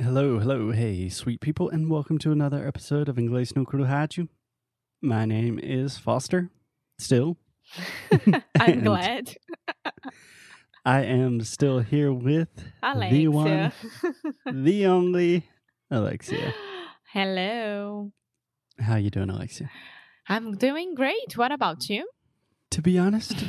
Hello, 0.00 0.38
hello, 0.38 0.70
hey, 0.70 1.08
sweet 1.08 1.40
people, 1.40 1.68
and 1.70 1.90
welcome 1.90 2.18
to 2.18 2.30
another 2.30 2.66
episode 2.66 3.08
of 3.08 3.16
Inglês 3.16 3.54
no 3.56 3.64
Rádio. 3.64 4.28
My 5.02 5.24
name 5.24 5.58
is 5.58 5.98
Foster, 5.98 6.50
still. 6.98 7.36
I'm 8.58 8.80
glad. 8.84 9.36
I 10.84 11.02
am 11.02 11.40
still 11.42 11.80
here 11.80 12.12
with 12.12 12.48
the 12.82 13.28
one, 13.28 13.48
Alexia. 13.48 13.72
the 14.52 14.86
only 14.86 15.48
Alexia. 15.90 16.54
Hello. 17.12 18.12
How 18.78 18.96
you 18.96 19.10
doing, 19.10 19.30
Alexia? 19.30 19.70
I'm 20.28 20.56
doing 20.56 20.94
great. 20.94 21.36
What 21.36 21.50
about 21.52 21.88
you? 21.90 22.08
To 22.70 22.82
be 22.82 22.98
honest, 22.98 23.44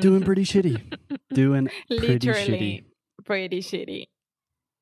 doing 0.00 0.22
pretty 0.22 0.44
shitty. 0.44 0.80
Doing 1.34 1.68
pretty 1.88 2.28
Literally 2.28 2.84
pretty 3.24 3.60
shitty. 3.60 4.06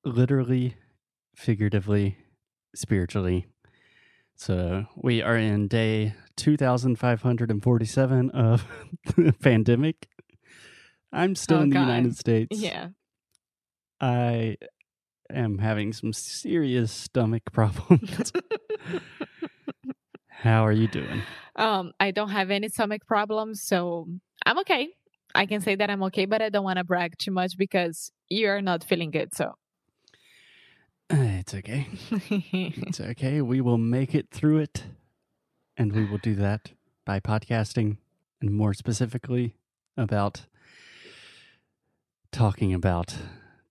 literally, 0.04 0.76
figuratively, 1.40 2.16
spiritually. 2.74 3.46
So 4.36 4.86
we 4.96 5.22
are 5.22 5.36
in 5.36 5.68
day 5.68 6.14
2547 6.36 8.30
of 8.30 8.64
the 9.16 9.32
pandemic. 9.42 10.08
I'm 11.12 11.34
still 11.34 11.58
Oh, 11.58 11.62
in 11.62 11.70
the 11.70 11.74
God. 11.74 11.86
United 11.86 12.16
States. 12.16 12.58
Yeah. 12.60 12.88
I 14.00 14.56
am 15.32 15.58
having 15.58 15.92
some 15.92 16.12
serious 16.12 16.92
stomach 16.92 17.42
problems. 17.52 18.32
How 20.28 20.64
are 20.66 20.72
you 20.72 20.88
doing? 20.88 21.22
um, 21.56 21.92
I 22.00 22.10
don't 22.12 22.30
have 22.30 22.50
any 22.50 22.68
stomach 22.68 23.02
problems, 23.06 23.62
so 23.62 24.06
I'm 24.46 24.58
okay. 24.60 24.88
I 25.34 25.44
can 25.46 25.60
say 25.60 25.74
that 25.76 25.90
I'm 25.90 26.02
okay, 26.04 26.24
but 26.24 26.40
I 26.40 26.48
don't 26.48 26.64
want 26.64 26.78
to 26.78 26.84
brag 26.84 27.18
too 27.18 27.30
much 27.30 27.56
because 27.58 28.10
you're 28.30 28.62
not 28.62 28.82
feeling 28.82 29.10
good. 29.10 29.34
So 29.34 29.52
It's 31.12 31.54
okay. 31.54 31.88
It's 32.30 33.00
okay. 33.00 33.40
We 33.40 33.60
will 33.60 33.78
make 33.78 34.14
it 34.14 34.30
through 34.30 34.58
it. 34.58 34.84
And 35.76 35.92
we 35.92 36.04
will 36.04 36.18
do 36.18 36.34
that 36.36 36.70
by 37.04 37.18
podcasting 37.18 37.96
and 38.40 38.52
more 38.52 38.74
specifically 38.74 39.54
about 39.96 40.42
talking 42.30 42.72
about 42.72 43.16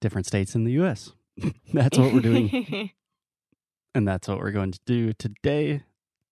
different 0.02 0.28
states 0.28 0.56
in 0.56 0.66
the 0.66 0.74
US. 0.84 1.14
that's 1.74 1.98
what 1.98 2.14
we're 2.14 2.20
doing. 2.20 2.92
and 3.96 4.08
that's 4.08 4.28
what 4.28 4.40
we're 4.40 4.52
going 4.52 4.72
to 4.72 4.80
do 4.86 5.14
today. 5.14 5.84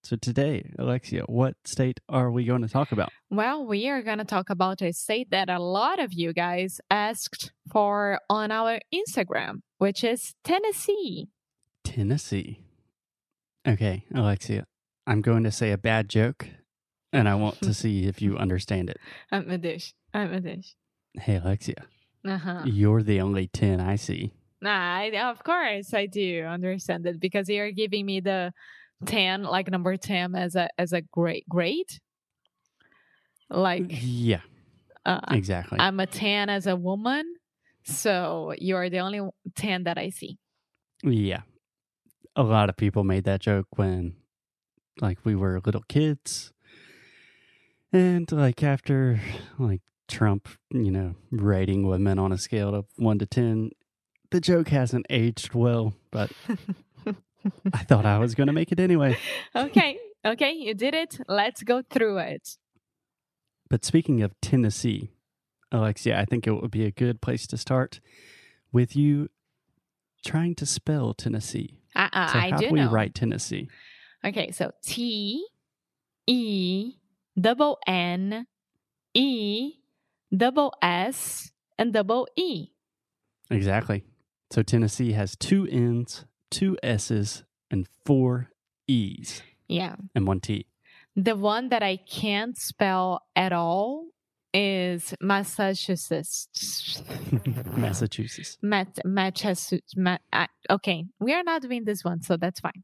So, 0.04 0.16
today, 0.16 0.72
Alexia, 0.78 1.24
what 1.24 1.56
state 1.66 2.00
are 2.08 2.32
we 2.32 2.46
going 2.46 2.62
to 2.62 2.70
talk 2.70 2.92
about? 2.92 3.10
Well, 3.30 3.66
we 3.66 3.90
are 3.90 4.02
going 4.02 4.20
to 4.20 4.26
talk 4.26 4.50
about 4.50 4.82
a 4.82 4.94
state 4.94 5.32
that 5.32 5.50
a 5.50 5.60
lot 5.60 6.00
of 6.00 6.14
you 6.14 6.34
guys 6.34 6.80
asked 6.90 7.52
for 7.70 8.20
on 8.30 8.52
our 8.52 8.80
Instagram, 8.94 9.62
which 9.78 10.04
is 10.04 10.34
Tennessee. 10.44 11.30
Tennessee. 11.84 12.60
Okay, 13.68 14.06
Alexia, 14.14 14.66
I'm 15.06 15.22
going 15.22 15.44
to 15.44 15.52
say 15.52 15.72
a 15.72 15.78
bad 15.78 16.10
joke 16.10 16.48
and 17.14 17.28
I 17.28 17.36
want 17.36 17.62
to 17.62 17.74
see 17.82 18.06
if 18.06 18.22
you 18.22 18.38
understand 18.38 18.90
it. 18.90 18.98
I'm 19.32 19.50
a 19.50 19.58
dish. 19.58 19.94
I'm 20.14 20.34
a 20.34 20.40
dish. 20.40 20.76
Hey, 21.20 21.36
Alexia, 21.38 21.86
Uh-huh. 22.26 22.62
you're 22.66 23.04
the 23.04 23.22
only 23.22 23.48
10 23.48 23.80
I 23.82 23.96
see. 23.96 24.32
Nah, 24.62 24.98
I, 24.98 25.30
of 25.30 25.44
course 25.44 25.94
I 25.94 26.06
do 26.08 26.44
understand 26.44 27.06
it 27.06 27.20
because 27.20 27.48
you're 27.50 27.72
giving 27.72 28.06
me 28.06 28.20
the 28.22 28.54
10, 29.06 29.44
like 29.44 29.70
number 29.70 29.96
10 29.98 30.34
as 30.36 30.56
a 30.56 30.70
as 30.80 30.94
a 30.94 31.02
great 31.02 31.48
grade. 31.48 32.00
Like 33.50 33.84
Yeah, 33.90 34.42
uh, 35.06 35.20
exactly. 35.32 35.80
I'm 35.80 36.00
a 36.00 36.06
10 36.08 36.50
as 36.50 36.66
a 36.68 36.76
woman, 36.76 37.24
so 37.88 38.54
you're 38.58 38.90
the 38.90 39.00
only 39.00 39.22
10 39.56 39.84
that 39.84 39.98
I 39.98 40.10
see. 40.10 40.38
Yeah. 41.04 41.42
A 42.36 42.44
lot 42.44 42.70
of 42.70 42.78
people 42.78 43.04
made 43.04 43.24
that 43.24 43.42
joke 43.42 43.68
when 43.78 44.16
like 45.02 45.20
we 45.24 45.36
were 45.36 45.62
little 45.66 45.84
kids. 45.88 46.52
And 47.94 48.30
like 48.32 48.62
after 48.64 49.20
like 49.58 49.82
Trump, 50.08 50.50
you 50.72 50.92
know, 50.92 51.16
rating 51.32 51.88
women 51.88 52.20
on 52.20 52.32
a 52.32 52.38
scale 52.38 52.76
of 52.76 52.86
1 52.98 53.20
to 53.20 53.26
10, 53.26 53.72
the 54.32 54.42
joke 54.42 54.68
hasn't 54.70 55.06
aged 55.10 55.54
well, 55.54 55.94
but 56.12 56.32
I 57.74 57.84
thought 57.84 58.06
I 58.06 58.20
was 58.20 58.36
going 58.36 58.48
to 58.48 58.54
make 58.54 58.72
it 58.72 58.80
anyway. 58.80 59.18
okay, 59.56 59.98
okay, 60.26 60.52
you 60.52 60.74
did 60.74 60.94
it. 60.94 61.20
Let's 61.28 61.64
go 61.64 61.82
through 61.82 62.18
it. 62.18 62.58
But 63.70 63.86
speaking 63.86 64.22
of 64.22 64.34
Tennessee, 64.42 65.12
Alexia, 65.72 66.20
I 66.20 66.26
think 66.26 66.48
it 66.48 66.52
would 66.52 66.72
be 66.72 66.86
a 66.86 66.92
good 66.92 67.22
place 67.22 67.46
to 67.48 67.58
start 67.58 68.00
with 68.72 68.96
you 68.96 69.30
trying 70.26 70.56
to 70.56 70.66
spell 70.66 71.14
Tennessee. 71.14 71.80
Uh, 71.96 72.10
uh, 72.14 72.28
So 72.32 72.40
I 72.40 72.50
how 72.52 72.58
do 72.58 72.68
do 72.68 72.74
we 72.74 72.80
know. 72.82 72.90
write 72.90 73.14
Tennessee? 73.16 73.68
Okay, 74.26 74.52
so 74.52 74.72
T 74.84 75.46
E 76.26 76.94
double 77.40 77.80
N 77.88 78.48
E 79.14 79.74
double 80.36 80.74
S 80.82 81.52
and 81.78 81.94
double 81.94 82.28
E. 82.36 82.68
Exactly. 83.50 84.04
So 84.52 84.62
Tennessee 84.64 85.12
has 85.14 85.36
two 85.36 85.68
N's, 85.68 86.26
two 86.50 86.78
S's, 86.84 87.44
and 87.70 87.88
four 88.06 88.50
E's, 88.88 89.42
Yeah. 89.68 89.96
and 90.16 90.26
one 90.28 90.40
T. 90.40 90.68
The 91.16 91.36
one 91.36 91.70
that 91.70 91.84
I 91.84 91.98
can't 91.98 92.58
spell 92.58 93.22
at 93.36 93.52
all 93.54 94.08
is 94.58 95.14
Massachusetts. 95.22 96.48
Massachusetts. 97.78 98.58
Mat- 98.62 98.98
Massachusetts. 99.06 99.94
Ma- 99.96 100.18
I- 100.34 100.48
okay, 100.70 101.06
we 101.20 101.34
are 101.34 101.44
not 101.44 101.62
doing 101.62 101.84
this 101.86 102.04
one, 102.04 102.22
so 102.22 102.38
that's 102.38 102.60
fine. 102.60 102.84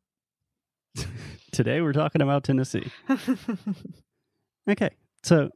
Today 1.52 1.82
we're 1.82 1.94
talking 1.94 2.22
about 2.22 2.44
Tennessee. 2.44 2.92
Okay. 4.70 4.92
So, 5.24 5.50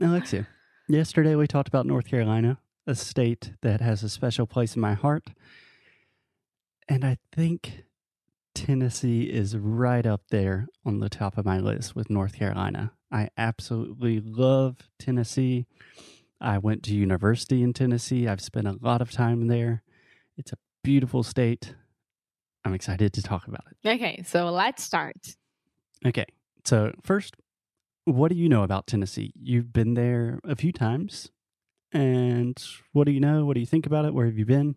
Alexia, 0.00 0.46
yesterday 0.88 1.34
we 1.34 1.46
talked 1.46 1.68
about 1.68 1.84
North 1.84 2.06
Carolina, 2.06 2.58
a 2.86 2.94
state 2.94 3.52
that 3.60 3.82
has 3.82 4.02
a 4.02 4.08
special 4.08 4.46
place 4.46 4.74
in 4.74 4.80
my 4.80 4.94
heart. 4.94 5.24
And 6.88 7.04
I 7.04 7.18
think 7.34 7.82
Tennessee 8.54 9.24
is 9.24 9.58
right 9.58 10.06
up 10.06 10.22
there 10.30 10.68
on 10.86 11.00
the 11.00 11.10
top 11.10 11.36
of 11.36 11.44
my 11.44 11.58
list 11.58 11.94
with 11.94 12.08
North 12.08 12.32
Carolina. 12.34 12.92
I 13.10 13.28
absolutely 13.36 14.20
love 14.20 14.76
Tennessee. 14.98 15.66
I 16.40 16.58
went 16.58 16.82
to 16.84 16.94
university 16.94 17.62
in 17.62 17.72
Tennessee. 17.72 18.28
I've 18.28 18.40
spent 18.40 18.66
a 18.66 18.78
lot 18.80 19.02
of 19.02 19.10
time 19.10 19.48
there. 19.48 19.82
It's 20.36 20.52
a 20.52 20.56
beautiful 20.82 21.22
state. 21.22 21.74
I'm 22.64 22.74
excited 22.74 23.12
to 23.14 23.22
talk 23.22 23.46
about 23.46 23.64
it. 23.70 23.88
okay, 23.88 24.22
so 24.26 24.50
let's 24.50 24.82
start. 24.82 25.16
Okay. 26.04 26.26
So, 26.64 26.92
first, 27.02 27.36
what 28.04 28.28
do 28.28 28.36
you 28.36 28.48
know 28.48 28.62
about 28.62 28.86
Tennessee? 28.86 29.32
You've 29.40 29.72
been 29.72 29.94
there 29.94 30.40
a 30.44 30.56
few 30.56 30.72
times. 30.72 31.30
And 31.92 32.62
what 32.92 33.04
do 33.04 33.12
you 33.12 33.20
know? 33.20 33.44
What 33.44 33.54
do 33.54 33.60
you 33.60 33.66
think 33.66 33.86
about 33.86 34.04
it? 34.04 34.14
Where 34.14 34.26
have 34.26 34.38
you 34.38 34.46
been? 34.46 34.76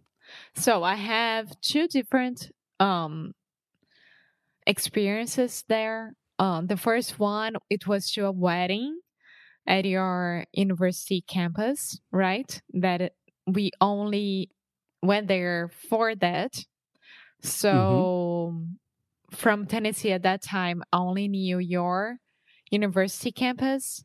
So 0.56 0.84
I 0.84 0.96
have 0.96 1.60
two 1.62 1.88
different 1.88 2.52
um 2.80 3.34
experiences 4.66 5.64
there. 5.68 6.16
Um 6.40 6.68
the 6.68 6.78
first 6.78 7.20
one 7.20 7.56
it 7.70 7.88
was 7.88 8.12
to 8.12 8.26
a 8.26 8.32
wedding 8.32 9.00
at 9.68 9.86
your 9.86 10.46
university 10.54 11.22
campus, 11.28 12.00
right? 12.12 12.62
That 12.74 13.02
it- 13.02 13.16
we 13.48 13.72
only 13.82 14.52
went 15.02 15.28
there 15.28 15.70
for 15.90 16.16
that. 16.16 16.66
So 17.42 18.66
from 19.32 19.66
Tennessee 19.68 20.12
at 20.12 20.24
that 20.24 20.44
time 20.44 20.84
I 20.94 20.98
only 20.98 21.28
knew 21.28 21.60
your 21.60 22.18
university 22.72 23.32
campus. 23.32 24.04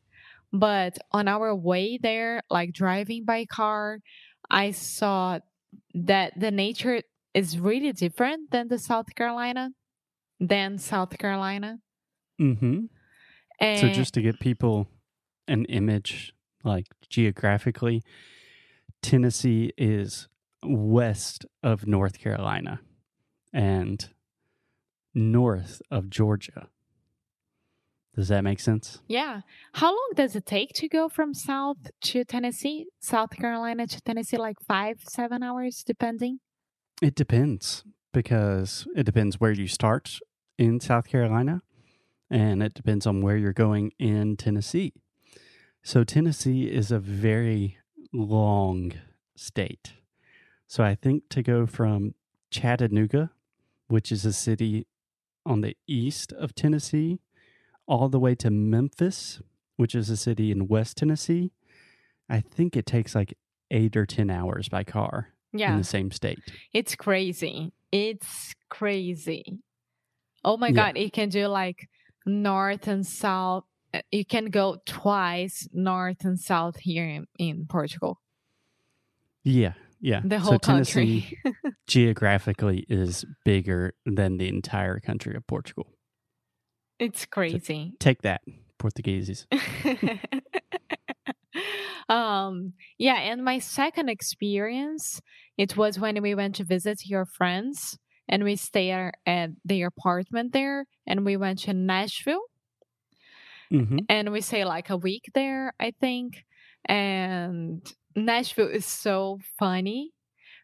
But 0.51 0.97
on 1.11 1.27
our 1.27 1.55
way 1.55 1.99
there, 2.01 2.41
like 2.49 2.73
driving 2.73 3.25
by 3.25 3.45
car, 3.45 3.99
I 4.49 4.71
saw 4.71 5.39
that 5.93 6.33
the 6.39 6.51
nature 6.51 7.01
is 7.33 7.59
really 7.59 7.91
different 7.93 8.51
than 8.51 8.67
the 8.69 8.79
South 8.79 9.13
Carolina, 9.15 9.71
than 10.39 10.77
South 10.79 11.17
Carolina. 11.17 11.79
Mm-hmm. 12.39 12.85
And 13.59 13.79
So, 13.79 13.89
just 13.89 14.13
to 14.13 14.21
get 14.21 14.39
people 14.39 14.87
an 15.47 15.65
image, 15.65 16.33
like 16.63 16.85
geographically, 17.09 18.03
Tennessee 19.01 19.73
is 19.77 20.27
west 20.63 21.45
of 21.63 21.87
North 21.87 22.19
Carolina 22.19 22.81
and 23.53 24.09
north 25.13 25.81
of 25.89 26.09
Georgia. 26.09 26.67
Does 28.15 28.27
that 28.27 28.43
make 28.43 28.59
sense? 28.59 28.99
yeah, 29.07 29.41
how 29.73 29.91
long 29.91 30.09
does 30.15 30.35
it 30.35 30.45
take 30.45 30.73
to 30.73 30.89
go 30.89 31.07
from 31.07 31.33
South 31.33 31.77
to 32.01 32.25
Tennessee, 32.25 32.87
South 32.99 33.29
Carolina 33.29 33.87
to 33.87 34.01
Tennessee? 34.01 34.35
Like 34.37 34.57
five, 34.67 34.97
seven 35.07 35.41
hours, 35.41 35.83
depending. 35.85 36.39
It 37.01 37.15
depends 37.15 37.85
because 38.11 38.87
it 38.95 39.03
depends 39.03 39.39
where 39.39 39.51
you 39.51 39.67
start 39.67 40.19
in 40.57 40.81
South 40.81 41.07
Carolina 41.07 41.61
and 42.29 42.61
it 42.61 42.73
depends 42.73 43.05
on 43.07 43.21
where 43.21 43.37
you're 43.37 43.53
going 43.53 43.91
in 43.99 44.37
Tennessee. 44.37 44.93
So, 45.83 46.03
Tennessee 46.03 46.63
is 46.63 46.91
a 46.91 46.99
very 46.99 47.77
long 48.11 48.93
state. 49.35 49.93
So, 50.67 50.83
I 50.83 50.95
think 50.95 51.29
to 51.29 51.41
go 51.41 51.65
from 51.65 52.13
Chattanooga, 52.51 53.31
which 53.87 54.11
is 54.11 54.25
a 54.25 54.33
city 54.33 54.85
on 55.45 55.61
the 55.61 55.75
east 55.87 56.31
of 56.33 56.53
Tennessee, 56.53 57.19
all 57.87 58.09
the 58.09 58.19
way 58.19 58.35
to 58.35 58.51
Memphis, 58.51 59.41
which 59.77 59.95
is 59.95 60.09
a 60.09 60.17
city 60.17 60.51
in 60.51 60.67
West 60.67 60.97
Tennessee. 60.97 61.51
I 62.29 62.41
think 62.41 62.75
it 62.75 62.85
takes 62.85 63.15
like 63.15 63.35
eight 63.71 63.97
or 63.97 64.05
10 64.05 64.29
hours 64.29 64.69
by 64.69 64.83
car 64.83 65.29
yeah. 65.51 65.71
in 65.71 65.77
the 65.77 65.83
same 65.83 66.11
state. 66.11 66.39
It's 66.73 66.95
crazy. 66.95 67.71
It's 67.91 68.53
crazy. 68.69 69.59
Oh 70.43 70.57
my 70.57 70.67
Yeah. 70.67 70.73
God. 70.73 70.97
It 70.97 71.13
can 71.13 71.29
do 71.29 71.47
like 71.47 71.89
north 72.29 72.87
and 72.87 73.05
south. 73.05 73.63
Uh, 73.93 74.01
You 74.11 74.25
can 74.25 74.45
go 74.45 74.77
twice 74.85 75.67
north 75.73 76.23
and 76.23 76.39
south 76.39 76.77
here 76.79 77.07
in, 77.07 77.25
in 77.37 77.65
Portugal. 77.67 78.19
Yeah. 79.43 79.73
Yeah. 80.01 80.21
The 80.23 80.37
so 80.37 80.43
whole 80.43 80.59
Tennessee 80.59 81.27
country. 81.43 81.73
geographically 81.87 82.85
is 82.89 83.25
bigger 83.43 83.93
than 84.05 84.37
the 84.37 84.47
entire 84.47 84.99
country 84.99 85.35
of 85.35 85.45
Portugal. 85.47 85.87
it's 86.99 87.25
crazy. 87.25 87.93
Take 87.99 88.21
that, 88.21 88.41
Portuguese. 88.77 89.47
um 92.07 92.73
yeah 92.97 93.19
and 93.19 93.43
my 93.43 93.59
second 93.59 94.09
experience 94.09 95.21
it 95.57 95.75
was 95.77 95.99
when 95.99 96.21
we 96.21 96.33
went 96.33 96.55
to 96.55 96.63
visit 96.63 97.05
your 97.05 97.25
friends 97.25 97.97
and 98.29 98.43
we 98.43 98.55
stayed 98.55 99.11
at 99.25 99.49
their 99.65 99.87
apartment 99.87 100.53
there 100.53 100.85
and 101.07 101.25
we 101.25 101.35
went 101.35 101.59
to 101.59 101.73
nashville 101.73 102.43
hmm 103.71 103.97
and 104.07 104.31
we 104.31 104.41
stayed 104.41 104.65
like 104.65 104.89
a 104.89 104.97
week 104.97 105.29
there 105.33 105.73
i 105.79 105.91
think 105.99 106.45
and 106.85 107.91
nashville 108.15 108.67
is 108.69 108.85
so 108.85 109.39
funny 109.57 110.11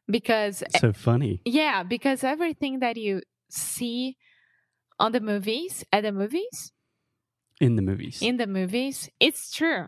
because 0.08 0.64
So 0.80 0.94
funny. 0.94 1.42
yeah 1.46 1.84
because 1.84 2.24
everything 2.24 2.80
that 2.80 2.98
you 2.98 3.22
see 3.50 4.18
on 5.00 5.12
the 5.12 5.20
movies 5.22 5.84
at 5.92 6.02
the 6.04 6.12
movies 6.12 6.72
In 7.60 7.76
the 7.76 7.82
movies. 7.82 8.22
in 8.22 8.38
the 8.38 8.48
movies 8.48 9.10
it's 9.20 9.52
true 9.52 9.88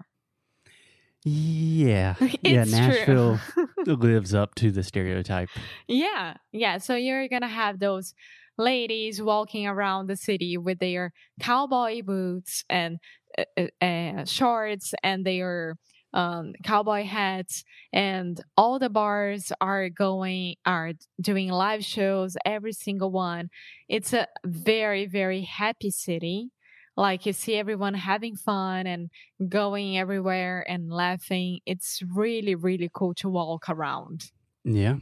yeah. 1.24 2.15
yeah. 2.41 2.63
Nashville. 2.63 3.39
lives 3.95 4.34
up 4.34 4.56
to 4.56 4.72
the 4.72 4.84
stereotype. 4.84 5.50
Yeah, 5.88 6.36
yeah. 6.51 6.78
So 6.78 6.95
you're 6.95 7.28
gonna 7.28 7.48
have 7.48 7.80
those 7.80 8.13
ladies 8.57 9.22
walking 9.22 9.68
around 9.68 10.07
the 10.07 10.16
city 10.16 10.57
with 10.57 10.80
their 10.80 11.13
cowboy 11.39 12.01
boots 12.01 12.63
and 12.69 12.98
uh, 13.38 13.44
uh, 13.81 13.86
uh, 13.86 14.25
shorts 14.25 14.94
and 15.04 15.25
their 15.25 15.75
um, 16.13 16.54
cowboy 16.63 17.04
hats, 17.04 17.63
and 17.94 18.42
all 18.56 18.80
the 18.80 18.89
bars 18.89 19.51
are 19.62 19.89
going 19.89 20.56
are 20.66 20.94
doing 21.22 21.50
live 21.50 21.84
shows. 21.84 22.38
Every 22.45 22.74
single 22.74 23.12
one. 23.12 23.50
It's 23.88 24.13
a 24.13 24.28
very 24.45 25.06
very 25.06 25.42
happy 25.42 25.92
city. 25.92 26.50
Like 26.98 27.26
you 27.28 27.34
see 27.34 27.56
everyone 27.56 27.94
having 27.94 28.36
fun 28.36 28.88
and 28.88 29.10
going 29.48 29.98
everywhere 29.98 30.66
and 30.68 30.92
laughing. 30.92 31.60
It's 31.66 32.02
really 32.14 32.56
really 32.56 32.90
cool 32.94 33.14
to 33.16 33.30
walk 33.30 33.70
around. 33.70 34.32
Yeah. 34.64 34.96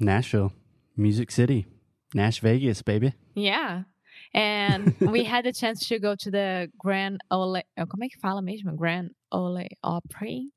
Nashville, 0.00 0.52
Music 0.96 1.30
City, 1.30 1.66
Nash 2.14 2.40
Vegas, 2.40 2.82
baby. 2.82 3.12
Yeah. 3.34 3.82
And 4.34 4.96
we 5.00 5.24
had 5.24 5.44
the 5.44 5.52
chance 5.52 5.86
to 5.88 5.98
go 5.98 6.16
to 6.16 6.30
the 6.30 6.70
Grand 6.78 7.20
Ole. 7.30 7.62
oh, 7.78 7.86
Como 7.86 8.02
é 8.04 8.08
que 8.10 8.18
fala 8.20 8.40
mesmo? 8.42 8.74
Grand 8.76 9.10
Ole 9.30 9.68
Opry. 9.84 10.50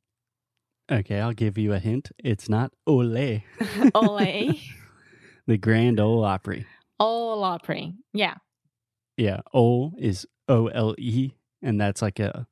Okay, 0.91 1.19
I'll 1.19 1.33
give 1.33 1.57
you 1.57 1.73
a 1.73 1.79
hint. 1.79 2.11
It's 2.23 2.47
not 2.47 2.71
Ole, 2.87 3.43
Ole. 3.95 4.59
the 5.47 5.57
Grand 5.57 5.99
Ole 5.99 6.23
Opry. 6.23 6.65
Ole 6.99 7.43
Opry. 7.43 7.93
Yeah. 8.13 8.35
Yeah, 9.17 9.41
Ole 9.53 9.93
is 9.97 10.25
O 10.47 10.67
L 10.67 10.95
E, 10.97 11.31
and 11.61 11.79
that's 11.79 12.01
like 12.01 12.19
a 12.19 12.47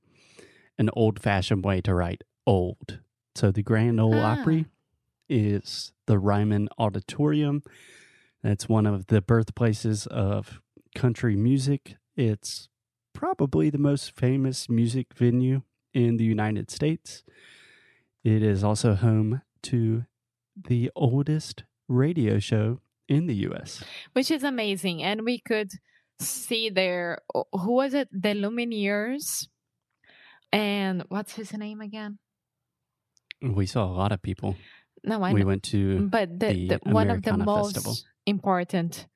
an 0.77 0.89
old 0.93 1.21
fashioned 1.21 1.63
way 1.63 1.81
to 1.81 1.93
write 1.93 2.23
old. 2.47 2.99
So 3.35 3.51
the 3.51 3.63
Grand 3.63 3.99
Ole 3.99 4.15
Ah. 4.15 4.39
Opry 4.39 4.65
is 5.29 5.93
the 6.07 6.19
Ryman 6.19 6.69
Auditorium. 6.77 7.63
That's 8.43 8.67
one 8.67 8.85
of 8.85 9.07
the 9.07 9.21
birthplaces 9.21 10.05
of 10.07 10.59
country 10.95 11.35
music. 11.35 11.95
It's 12.15 12.69
probably 13.13 13.69
the 13.69 13.77
most 13.77 14.11
famous 14.11 14.69
music 14.69 15.13
venue 15.15 15.61
in 15.93 16.17
the 16.17 16.25
United 16.25 16.69
States. 16.69 17.23
It 18.23 18.43
is 18.43 18.63
also 18.63 18.95
home 18.95 19.41
to 19.63 20.05
the 20.55 20.91
oldest 20.95 21.63
radio 21.87 22.39
show 22.39 22.79
in 23.07 23.27
the 23.27 23.35
US. 23.47 23.83
Which 24.13 24.29
is 24.31 24.43
amazing. 24.43 25.01
And 25.03 25.23
we 25.23 25.39
could 25.39 25.71
see 26.23 26.69
there, 26.69 27.19
who 27.33 27.71
was 27.73 27.93
it? 27.93 28.09
The 28.11 28.29
Lumineers. 28.29 29.47
And 30.51 31.03
what's 31.09 31.33
his 31.35 31.53
name 31.53 31.81
again? 31.81 32.19
We 33.41 33.65
saw 33.65 33.85
a 33.85 33.91
lot 33.93 34.11
of 34.11 34.21
people. 34.21 34.55
No, 35.03 35.21
I 35.21 35.33
we 35.33 35.41
know. 35.41 35.47
went 35.47 35.63
to 35.63 36.07
But 36.07 36.39
the, 36.39 36.53
the 36.53 36.79
the 36.83 36.89
one 36.91 37.09
of 37.09 37.23
the 37.23 37.35
most 37.37 37.75
Festival. 37.75 37.95
important 38.25 39.07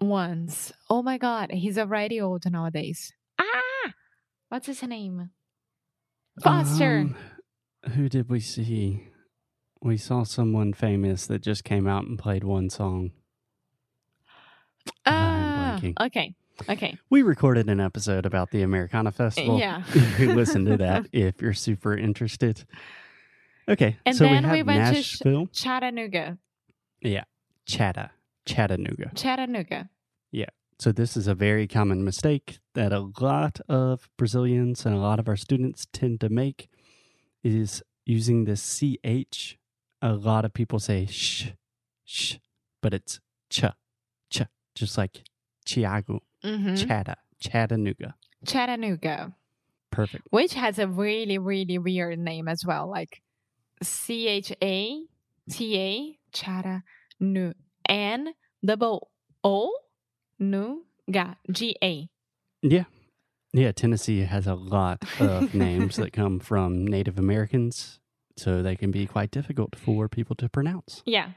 ones. 0.00 0.72
Oh 0.90 1.02
my 1.02 1.18
God. 1.18 1.50
He's 1.50 1.78
already 1.78 2.20
old 2.20 2.44
nowadays. 2.50 3.12
Ah! 3.38 3.92
What's 4.50 4.66
his 4.66 4.82
name? 4.82 5.30
Foster. 6.42 6.98
Um, 7.00 7.16
who 7.94 8.08
did 8.08 8.28
we 8.28 8.40
see? 8.40 9.08
We 9.82 9.96
saw 9.96 10.22
someone 10.22 10.72
famous 10.72 11.26
that 11.26 11.42
just 11.42 11.64
came 11.64 11.88
out 11.88 12.04
and 12.04 12.18
played 12.18 12.44
one 12.44 12.70
song. 12.70 13.10
I'm 15.04 15.21
Blanking. 15.82 16.06
okay, 16.06 16.34
okay, 16.68 16.98
We 17.10 17.22
recorded 17.22 17.68
an 17.68 17.80
episode 17.80 18.26
about 18.26 18.50
the 18.50 18.62
Americana 18.62 19.10
Festival. 19.12 19.58
yeah. 19.58 19.82
listen 20.18 20.64
to 20.66 20.76
that 20.78 21.06
if 21.12 21.40
you're 21.42 21.52
super 21.54 21.96
interested. 21.96 22.64
Okay, 23.68 23.96
And 24.04 24.16
so 24.16 24.24
then 24.24 24.44
we 24.50 24.58
we 24.58 24.62
went 24.62 24.94
to 24.96 25.02
sh- 25.02 25.20
Nashville, 25.24 25.46
Chattanooga, 25.52 26.38
Chatta, 27.66 28.10
Chattanooga. 28.46 29.12
Chattanooga. 29.14 29.88
Yeah. 30.32 30.46
So 30.80 30.90
this 30.90 31.16
is 31.16 31.28
a 31.28 31.34
very 31.34 31.68
common 31.68 32.02
mistake 32.04 32.58
that 32.74 32.92
a 32.92 33.10
lot 33.20 33.60
of 33.68 34.08
Brazilians 34.18 34.84
and 34.84 34.94
a 34.96 34.98
lot 34.98 35.20
of 35.20 35.28
our 35.28 35.36
students 35.36 35.86
tend 35.92 36.20
to 36.22 36.28
make 36.28 36.68
is 37.44 37.82
using 38.04 38.44
this 38.44 38.60
ch. 38.62 39.58
A 40.00 40.12
lot 40.14 40.44
of 40.44 40.52
people 40.52 40.80
say 40.80 41.06
sh, 41.06 41.52
sh, 42.04 42.34
but 42.82 42.92
it's 42.92 43.20
ch, 43.48 43.64
ch, 44.28 44.42
just 44.74 44.98
like 44.98 45.22
Chiago, 45.72 46.20
hmm 46.42 46.74
Chatta, 46.74 47.16
Chattanooga. 47.40 48.14
Chattanooga, 48.46 49.32
Perfect. 49.90 50.26
which 50.30 50.54
has 50.54 50.78
a 50.78 50.86
really, 50.88 51.38
really 51.38 51.78
weird 51.78 52.18
name 52.18 52.48
as 52.48 52.64
well, 52.66 52.88
like 52.90 53.22
C 53.82 54.28
H 54.28 54.52
A 54.62 55.02
T 55.50 55.78
A 55.78 56.18
Chattanooga 56.32 57.54
N 57.88 58.34
double 58.64 59.10
O 59.44 59.72
Nuga 60.40 61.36
G 61.50 61.76
A. 61.82 62.08
Yeah. 62.62 62.84
Yeah, 63.54 63.72
Tennessee 63.72 64.20
has 64.20 64.46
a 64.46 64.54
lot 64.54 65.04
of 65.20 65.54
names 65.66 65.96
that 65.96 66.12
come 66.12 66.40
from 66.40 66.86
Native 66.86 67.18
Americans, 67.18 68.00
so 68.38 68.62
they 68.62 68.76
can 68.76 68.90
be 68.90 69.06
quite 69.06 69.30
difficult 69.30 69.76
for 69.76 70.08
people 70.08 70.34
to 70.36 70.48
pronounce. 70.48 71.02
Yeah. 71.04 71.30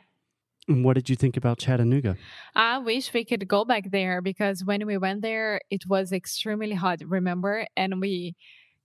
And 0.67 0.83
what 0.83 0.93
did 0.95 1.09
you 1.09 1.15
think 1.15 1.37
about 1.37 1.59
Chattanooga? 1.59 2.17
I 2.55 2.79
wish 2.79 3.13
we 3.13 3.23
could 3.23 3.47
go 3.47 3.65
back 3.65 3.91
there 3.91 4.21
because 4.21 4.63
when 4.65 4.85
we 4.87 4.97
went 4.97 5.21
there, 5.21 5.61
it 5.69 5.83
was 5.87 6.11
extremely 6.11 6.73
hot, 6.73 6.99
remember? 7.05 7.67
And 7.77 8.01
we 8.01 8.35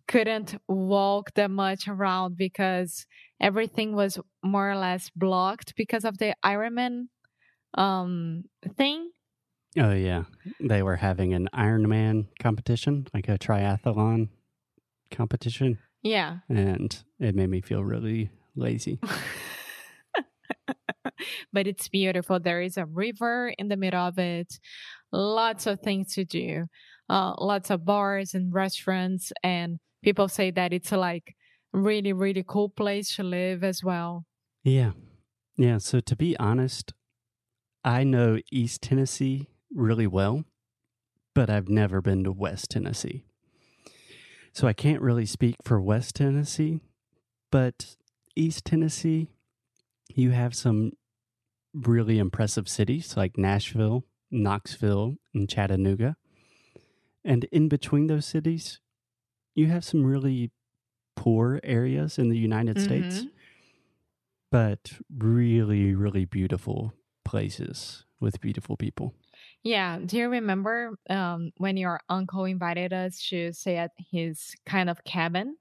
couldn't 0.06 0.60
walk 0.68 1.32
that 1.34 1.50
much 1.50 1.88
around 1.88 2.36
because 2.36 3.06
everything 3.40 3.94
was 3.94 4.18
more 4.42 4.70
or 4.70 4.76
less 4.76 5.10
blocked 5.16 5.74
because 5.76 6.04
of 6.04 6.18
the 6.18 6.34
Ironman 6.44 7.04
um, 7.74 8.44
thing. 8.76 9.10
Oh 9.78 9.92
yeah, 9.92 10.24
they 10.58 10.82
were 10.82 10.96
having 10.96 11.32
an 11.32 11.48
Ironman 11.54 12.26
competition, 12.42 13.06
like 13.14 13.28
a 13.28 13.38
triathlon 13.38 14.28
competition, 15.12 15.78
Yeah. 16.02 16.38
and 16.48 17.02
it 17.20 17.36
made 17.36 17.50
me 17.50 17.60
feel 17.60 17.84
really 17.84 18.30
lazy. 18.56 18.98
but 21.52 21.66
it's 21.66 21.88
beautiful. 21.88 22.40
There 22.40 22.62
is 22.62 22.76
a 22.76 22.86
river 22.86 23.52
in 23.58 23.68
the 23.68 23.76
middle 23.76 24.00
of 24.00 24.18
it, 24.18 24.58
lots 25.12 25.66
of 25.66 25.80
things 25.80 26.14
to 26.14 26.24
do, 26.24 26.66
uh, 27.08 27.34
lots 27.38 27.70
of 27.70 27.84
bars 27.84 28.34
and 28.34 28.52
restaurants, 28.52 29.32
and 29.42 29.78
people 30.02 30.28
say 30.28 30.50
that 30.52 30.72
it's 30.72 30.92
like 30.92 31.34
really, 31.72 32.12
really 32.12 32.44
cool 32.46 32.68
place 32.68 33.16
to 33.16 33.22
live 33.22 33.64
as 33.64 33.82
well. 33.82 34.24
Yeah, 34.62 34.92
yeah. 35.56 35.78
So 35.78 36.00
to 36.00 36.16
be 36.16 36.36
honest, 36.38 36.92
I 37.84 38.04
know 38.04 38.38
East 38.52 38.82
Tennessee 38.82 39.48
really 39.72 40.06
well, 40.06 40.44
but 41.34 41.48
I've 41.48 41.68
never 41.68 42.00
been 42.00 42.24
to 42.24 42.32
West 42.32 42.70
Tennessee, 42.70 43.24
so 44.52 44.66
I 44.66 44.72
can't 44.72 45.00
really 45.00 45.26
speak 45.26 45.56
for 45.64 45.80
West 45.80 46.16
Tennessee. 46.16 46.80
But 47.50 47.96
East 48.36 48.64
Tennessee, 48.64 49.28
you 50.14 50.30
have 50.30 50.54
some 50.54 50.92
really 51.72 52.18
impressive 52.18 52.68
cities 52.68 53.16
like 53.16 53.38
Nashville, 53.38 54.04
Knoxville, 54.30 55.16
and 55.34 55.48
Chattanooga. 55.48 56.16
And 57.24 57.44
in 57.44 57.68
between 57.68 58.06
those 58.06 58.26
cities, 58.26 58.80
you 59.54 59.66
have 59.68 59.84
some 59.84 60.04
really 60.04 60.52
poor 61.16 61.60
areas 61.64 62.18
in 62.18 62.30
the 62.30 62.38
United 62.38 62.80
States, 62.80 63.22
Mhm. 63.22 63.30
but 64.50 64.92
really, 65.16 65.94
really 65.94 66.24
beautiful 66.24 66.92
places 67.24 68.04
with 68.20 68.40
beautiful 68.40 68.76
people. 68.76 69.14
Yeah. 69.62 69.98
Do 70.04 70.16
you 70.18 70.28
remember 70.28 70.98
um, 71.08 71.52
when 71.56 71.76
your 71.76 72.00
uncle 72.08 72.44
invited 72.44 72.92
us 72.92 73.22
to 73.28 73.52
stay 73.52 73.76
at 73.76 73.92
his 73.96 74.54
kind 74.66 74.90
of 74.90 75.04
cabin? 75.04 75.56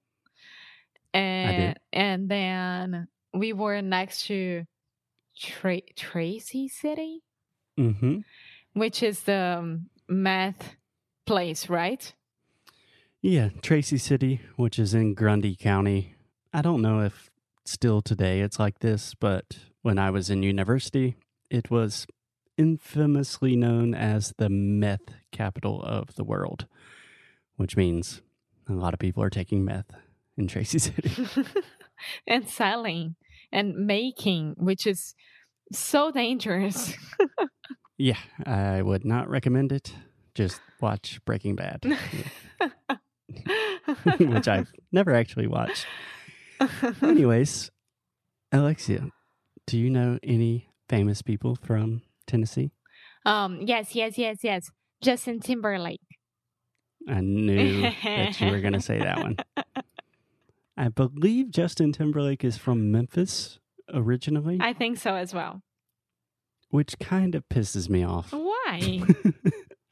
And 1.13 1.79
and 1.91 2.29
then 2.29 3.07
we 3.33 3.53
were 3.53 3.81
next 3.81 4.25
to 4.27 4.65
Tra- 5.39 5.93
Tracy 5.95 6.67
City, 6.67 7.23
hmm 7.77 8.19
which 8.73 9.01
is 9.01 9.23
the 9.23 9.57
um, 9.59 9.89
meth 10.07 10.75
place, 11.25 11.69
right? 11.69 12.13
Yeah, 13.21 13.49
Tracy 13.61 13.97
City, 13.97 14.41
which 14.55 14.79
is 14.79 14.93
in 14.93 15.13
Grundy 15.13 15.55
County. 15.55 16.15
I 16.53 16.61
don't 16.61 16.81
know 16.81 17.01
if 17.01 17.29
still 17.65 18.01
today 18.01 18.41
it's 18.41 18.59
like 18.59 18.79
this, 18.79 19.13
but 19.15 19.57
when 19.81 19.97
I 19.97 20.11
was 20.11 20.29
in 20.29 20.43
university, 20.43 21.15
it 21.49 21.69
was 21.69 22.07
infamously 22.57 23.55
known 23.55 23.93
as 23.93 24.33
the 24.37 24.49
meth 24.49 25.15
capital 25.31 25.81
of 25.83 26.15
the 26.15 26.23
world, 26.23 26.67
which 27.57 27.75
means 27.75 28.21
a 28.67 28.73
lot 28.73 28.93
of 28.93 28.99
people 28.99 29.23
are 29.23 29.29
taking 29.29 29.65
meth 29.65 29.91
in 30.37 30.47
Tracy 30.47 30.79
City. 30.79 31.27
and 32.27 32.47
selling 32.47 33.15
and 33.51 33.75
making, 33.75 34.55
which 34.57 34.85
is 34.85 35.13
so 35.71 36.11
dangerous. 36.11 36.93
yeah, 37.97 38.17
I 38.45 38.81
would 38.81 39.05
not 39.05 39.29
recommend 39.29 39.71
it. 39.71 39.93
Just 40.35 40.61
watch 40.81 41.19
Breaking 41.25 41.55
Bad, 41.55 41.83
which 44.19 44.47
I've 44.47 44.71
never 44.91 45.13
actually 45.13 45.47
watched. 45.47 45.85
Anyways, 47.01 47.71
Alexia, 48.51 49.09
do 49.67 49.77
you 49.77 49.89
know 49.89 50.19
any 50.23 50.69
famous 50.87 51.21
people 51.21 51.55
from 51.55 52.01
Tennessee? 52.27 52.71
um, 53.25 53.59
yes, 53.61 53.95
yes, 53.95 54.17
yes, 54.17 54.37
yes. 54.43 54.71
Justin 55.01 55.39
Timberlake. 55.39 56.01
I 57.07 57.21
knew 57.21 57.81
that 57.81 58.39
you 58.41 58.51
were 58.51 58.59
going 58.59 58.73
to 58.73 58.81
say 58.81 58.99
that 58.99 59.19
one. 59.19 59.37
I 60.79 60.87
believe 60.87 61.51
Justin 61.51 61.91
Timberlake 61.91 62.43
is 62.43 62.57
from 62.57 62.89
Memphis 62.91 63.59
originally, 63.93 64.57
I 64.61 64.71
think 64.73 64.97
so 64.97 65.15
as 65.15 65.33
well. 65.33 65.61
which 66.69 66.97
kind 66.99 67.35
of 67.35 67.47
pisses 67.49 67.89
me 67.89 68.03
off. 68.03 68.31
Why? 68.31 69.01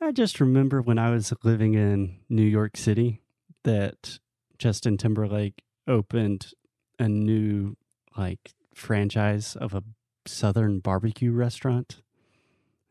I 0.00 0.12
just 0.12 0.40
remember 0.40 0.80
when 0.80 0.98
I 0.98 1.10
was 1.10 1.32
living 1.44 1.74
in 1.74 2.18
New 2.28 2.42
York 2.44 2.76
City 2.76 3.20
that 3.64 4.18
Justin 4.58 4.96
Timberlake 4.96 5.62
opened 5.86 6.52
a 6.98 7.08
new 7.08 7.76
like 8.16 8.52
franchise 8.74 9.54
of 9.56 9.74
a 9.74 9.82
southern 10.26 10.80
barbecue 10.80 11.32
restaurant 11.32 12.02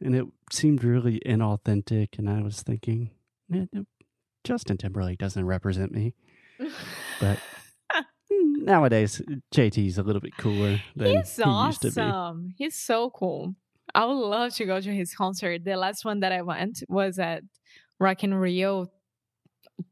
and 0.02 0.16
it 0.16 0.26
seemed 0.52 0.84
really 0.84 1.20
inauthentic 1.26 2.18
and 2.18 2.30
I 2.30 2.42
was 2.42 2.62
thinking 2.62 3.12
"Eh, 3.54 3.66
Justin 4.44 4.78
Timberlake 4.78 5.18
doesn't 5.20 5.46
represent 5.46 5.92
me 5.92 6.14
but 7.20 7.40
nowadays 8.32 9.22
JT's 9.54 9.98
a 9.98 10.04
little 10.04 10.22
bit 10.22 10.36
cooler 10.38 10.80
than 10.96 11.18
He's 11.18 11.36
he 11.36 11.50
used 11.50 11.82
to 11.82 11.92
be. 11.92 12.02
awesome. 12.02 12.54
He's 12.58 12.76
so 12.76 13.10
cool. 13.10 13.56
I 13.96 14.06
would 14.06 14.14
love 14.14 14.54
to 14.56 14.66
go 14.66 14.80
to 14.80 14.94
his 14.94 15.14
concert. 15.14 15.64
The 15.66 15.76
last 15.76 16.06
one 16.06 16.20
that 16.20 16.32
I 16.32 16.42
went 16.44 16.84
was 16.88 17.18
at 17.18 17.44
Rock 18.00 18.24
in 18.24 18.34
Rio 18.34 18.92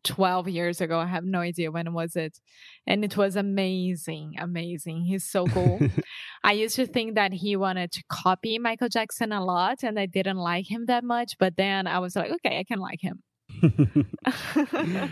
12 0.03 0.49
years 0.49 0.81
ago. 0.81 0.99
I 0.99 1.05
have 1.07 1.23
no 1.23 1.39
idea 1.39 1.71
when 1.71 1.93
was 1.93 2.15
it. 2.15 2.39
And 2.85 3.03
it 3.03 3.17
was 3.17 3.35
amazing, 3.35 4.35
amazing. 4.37 5.05
He's 5.05 5.23
so 5.23 5.47
cool. 5.47 5.79
I 6.43 6.51
used 6.51 6.75
to 6.75 6.85
think 6.85 7.15
that 7.15 7.33
he 7.33 7.55
wanted 7.55 7.91
to 7.93 8.03
copy 8.09 8.59
Michael 8.59 8.89
Jackson 8.89 9.31
a 9.31 9.43
lot 9.43 9.83
and 9.83 9.99
I 9.99 10.05
didn't 10.05 10.37
like 10.37 10.69
him 10.69 10.85
that 10.87 11.03
much, 11.03 11.33
but 11.39 11.55
then 11.57 11.87
I 11.87 11.99
was 11.99 12.15
like, 12.15 12.31
okay, 12.31 12.59
I 12.59 12.63
can 12.63 12.79
like 12.79 13.01
him. 13.01 13.23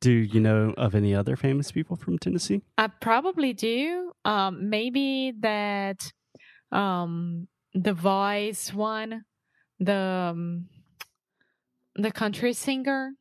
Do 0.00 0.10
you 0.10 0.40
know 0.40 0.74
of 0.76 0.94
any 0.94 1.14
other 1.14 1.36
famous 1.36 1.70
people 1.70 1.96
from 1.96 2.18
Tennessee? 2.18 2.62
I 2.76 2.88
probably 2.88 3.52
do. 3.52 4.12
Um, 4.24 4.68
maybe 4.70 5.32
that 5.40 6.12
um, 6.72 7.46
the 7.74 7.92
voice 7.92 8.72
one, 8.74 9.24
the 9.78 9.94
um, 10.32 10.66
the 11.94 12.10
country 12.10 12.52
singer, 12.52 13.12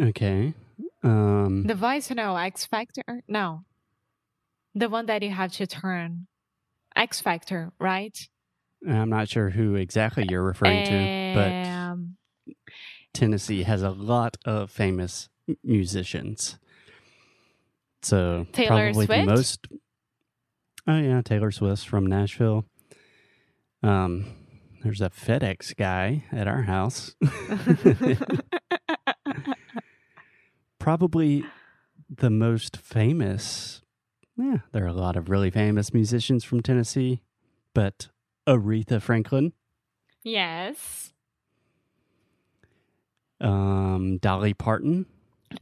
Okay. 0.00 0.54
Um, 1.04 1.64
the 1.66 1.74
voice. 1.74 2.10
No, 2.10 2.36
X 2.36 2.64
Factor. 2.66 3.22
No, 3.28 3.64
the 4.74 4.88
one 4.88 5.06
that 5.06 5.22
you 5.22 5.30
have 5.30 5.52
to 5.52 5.66
turn. 5.66 6.26
X 6.96 7.20
Factor, 7.20 7.72
right? 7.78 8.16
I'm 8.88 9.10
not 9.10 9.28
sure 9.28 9.50
who 9.50 9.76
exactly 9.76 10.26
you're 10.28 10.42
referring 10.42 10.84
to, 10.86 11.32
but 11.34 11.68
Um, 11.68 12.16
Tennessee 13.12 13.62
has 13.62 13.82
a 13.82 13.90
lot 13.90 14.36
of 14.44 14.70
famous 14.70 15.28
musicians. 15.62 16.58
So 18.02 18.46
Taylor 18.52 18.92
probably 18.92 19.06
Swift? 19.06 19.26
the 19.26 19.32
most. 19.34 19.66
Oh 20.86 20.98
yeah, 20.98 21.22
Taylor 21.22 21.50
Swift 21.50 21.86
from 21.86 22.06
Nashville. 22.06 22.66
Um, 23.82 24.26
there's 24.82 25.00
a 25.00 25.10
FedEx 25.10 25.74
guy 25.76 26.24
at 26.30 26.46
our 26.46 26.62
house. 26.62 27.14
probably 30.78 31.44
the 32.10 32.30
most 32.30 32.76
famous. 32.76 33.80
Yeah, 34.36 34.58
there 34.72 34.84
are 34.84 34.88
a 34.88 34.92
lot 34.92 35.16
of 35.16 35.30
really 35.30 35.50
famous 35.50 35.94
musicians 35.94 36.44
from 36.44 36.60
Tennessee, 36.60 37.22
but 37.72 38.08
Aretha 38.46 39.00
Franklin, 39.00 39.52
yes. 40.22 41.12
um, 43.40 44.18
Dolly 44.18 44.52
Parton, 44.52 45.06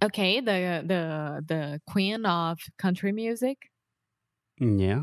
Okay. 0.02 0.40
The 0.40 0.82
the 0.86 1.44
the 1.46 1.80
queen 1.88 2.24
of 2.26 2.58
country 2.78 3.12
music. 3.12 3.70
Mm, 4.60 4.80
yeah, 4.80 5.02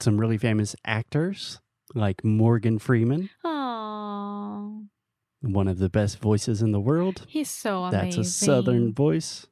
some 0.00 0.18
really 0.20 0.38
famous 0.38 0.76
actors 0.84 1.60
like 1.94 2.24
Morgan 2.24 2.78
Freeman, 2.78 3.30
Oh, 3.44 4.84
one 5.40 5.68
of 5.68 5.78
the 5.78 5.88
best 5.88 6.18
voices 6.18 6.60
in 6.62 6.72
the 6.72 6.80
world. 6.80 7.24
he's 7.28 7.50
so 7.50 7.84
amazing. 7.84 8.10
That's 8.10 8.16
a 8.16 8.24
southern 8.24 8.92
voice. 8.94 9.46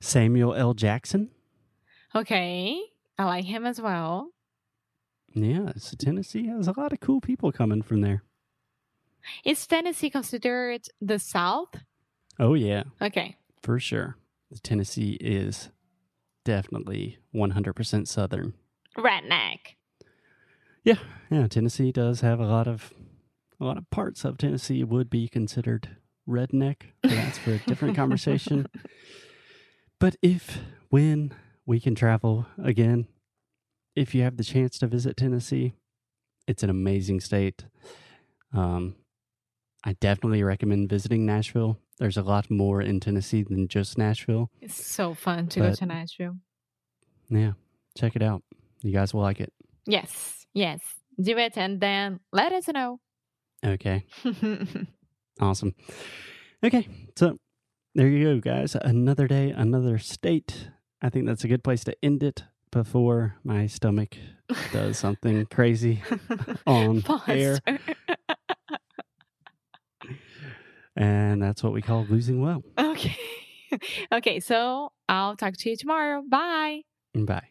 Samuel 0.00 0.54
L. 0.54 0.74
Jackson. 0.74 1.30
Okay. 2.14 2.80
I 3.18 3.24
like 3.24 3.44
him 3.46 3.66
as 3.66 3.80
well. 3.80 4.30
Yeah, 5.34 5.72
so 5.76 5.96
Tennessee 5.98 6.46
has 6.46 6.68
a 6.68 6.74
lot 6.78 6.92
of 6.92 7.00
cool 7.00 7.20
people 7.20 7.50
coming 7.52 7.82
from 7.82 8.00
there. 8.00 8.22
Is 9.44 9.66
Tennessee 9.66 10.08
considered 10.10 10.82
the 11.00 11.18
South? 11.18 11.74
Oh 12.38 12.54
yeah, 12.54 12.84
Okay. 13.02 13.36
for 13.62 13.78
sure. 13.80 14.16
Tennessee 14.62 15.12
is 15.20 15.70
definitely 16.44 17.18
100% 17.34 18.08
southern. 18.08 18.54
Redneck. 18.96 19.58
Yeah, 20.84 20.98
yeah, 21.30 21.46
Tennessee 21.48 21.92
does 21.92 22.20
have 22.22 22.40
a 22.40 22.46
lot 22.46 22.66
of 22.66 22.92
a 23.60 23.64
lot 23.64 23.76
of 23.76 23.90
parts 23.90 24.24
of 24.24 24.38
Tennessee 24.38 24.84
would 24.84 25.10
be 25.10 25.26
considered 25.28 25.96
redneck. 26.28 26.82
But 27.02 27.10
that's 27.10 27.38
for 27.38 27.50
a 27.52 27.58
different 27.58 27.96
conversation. 28.02 28.66
But 29.98 30.16
if 30.22 30.58
when 30.90 31.34
we 31.66 31.80
can 31.80 31.94
travel 31.96 32.46
again, 32.62 33.08
if 33.96 34.14
you 34.14 34.22
have 34.22 34.36
the 34.36 34.44
chance 34.44 34.78
to 34.78 34.86
visit 34.86 35.16
Tennessee, 35.16 35.72
it's 36.46 36.62
an 36.62 36.70
amazing 36.70 37.20
state. 37.20 37.64
Um, 38.54 38.94
I 39.84 39.92
definitely 39.94 40.42
recommend 40.42 40.88
visiting 40.88 41.24
Nashville. 41.24 41.78
There's 41.98 42.16
a 42.16 42.22
lot 42.22 42.50
more 42.50 42.80
in 42.82 43.00
Tennessee 43.00 43.42
than 43.42 43.68
just 43.68 43.98
Nashville. 43.98 44.50
It's 44.60 44.84
so 44.84 45.14
fun 45.14 45.48
to 45.48 45.60
go 45.60 45.74
to 45.74 45.86
Nashville. 45.86 46.36
Yeah, 47.30 47.52
check 47.96 48.16
it 48.16 48.22
out. 48.22 48.42
You 48.82 48.92
guys 48.92 49.12
will 49.14 49.22
like 49.22 49.40
it. 49.40 49.52
Yes. 49.86 50.46
Yes. 50.54 50.80
Do 51.20 51.36
it 51.38 51.56
and 51.56 51.80
then 51.80 52.20
let 52.32 52.52
us 52.52 52.68
know. 52.68 53.00
Okay. 53.64 54.04
Awesome. 55.40 55.74
Okay, 56.64 56.88
so 57.16 57.38
there 57.94 58.08
you 58.08 58.24
go, 58.24 58.40
guys. 58.40 58.74
Another 58.74 59.28
day, 59.28 59.50
another 59.50 59.98
state. 59.98 60.70
I 61.00 61.10
think 61.10 61.26
that's 61.26 61.44
a 61.44 61.48
good 61.48 61.62
place 61.62 61.84
to 61.84 61.94
end 62.02 62.22
it 62.24 62.42
before 62.72 63.36
my 63.44 63.66
stomach 63.68 64.16
does 64.72 64.98
something 65.04 65.46
crazy 65.46 66.02
on 66.66 67.04
air. 67.28 67.60
And 70.98 71.40
that's 71.40 71.62
what 71.62 71.72
we 71.72 71.80
call 71.80 72.04
losing 72.10 72.40
well. 72.42 72.64
Okay. 72.76 73.16
okay. 74.12 74.40
So 74.40 74.90
I'll 75.08 75.36
talk 75.36 75.56
to 75.56 75.70
you 75.70 75.76
tomorrow. 75.76 76.22
Bye. 76.28 76.82
Bye. 77.14 77.48